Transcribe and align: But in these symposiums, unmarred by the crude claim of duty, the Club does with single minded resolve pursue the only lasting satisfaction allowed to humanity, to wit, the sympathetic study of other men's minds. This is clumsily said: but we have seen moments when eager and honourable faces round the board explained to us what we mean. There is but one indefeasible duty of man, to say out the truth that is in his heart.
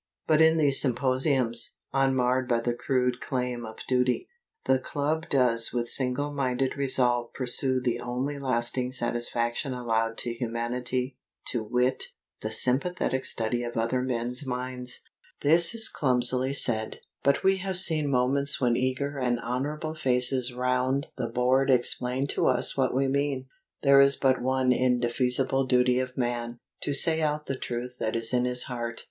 But 0.25 0.41
in 0.41 0.57
these 0.57 0.81
symposiums, 0.81 1.75
unmarred 1.93 2.47
by 2.47 2.59
the 2.61 2.73
crude 2.73 3.19
claim 3.21 3.63
of 3.67 3.85
duty, 3.87 4.27
the 4.65 4.79
Club 4.79 5.29
does 5.29 5.71
with 5.73 5.89
single 5.89 6.33
minded 6.33 6.75
resolve 6.75 7.31
pursue 7.35 7.79
the 7.79 7.99
only 7.99 8.39
lasting 8.39 8.93
satisfaction 8.93 9.75
allowed 9.75 10.17
to 10.17 10.33
humanity, 10.33 11.19
to 11.49 11.63
wit, 11.63 12.05
the 12.41 12.49
sympathetic 12.49 13.25
study 13.25 13.63
of 13.63 13.77
other 13.77 14.01
men's 14.01 14.43
minds. 14.43 15.01
This 15.41 15.75
is 15.75 15.87
clumsily 15.87 16.53
said: 16.53 17.01
but 17.21 17.43
we 17.43 17.57
have 17.57 17.77
seen 17.77 18.09
moments 18.09 18.59
when 18.59 18.75
eager 18.75 19.19
and 19.19 19.39
honourable 19.41 19.93
faces 19.93 20.51
round 20.51 21.09
the 21.15 21.27
board 21.27 21.69
explained 21.69 22.31
to 22.31 22.47
us 22.47 22.75
what 22.75 22.95
we 22.95 23.07
mean. 23.07 23.45
There 23.83 24.01
is 24.01 24.15
but 24.15 24.41
one 24.41 24.71
indefeasible 24.73 25.67
duty 25.67 25.99
of 25.99 26.17
man, 26.17 26.57
to 26.81 26.91
say 26.91 27.21
out 27.21 27.45
the 27.45 27.55
truth 27.55 27.97
that 27.99 28.15
is 28.15 28.33
in 28.33 28.45
his 28.45 28.63
heart. 28.63 28.99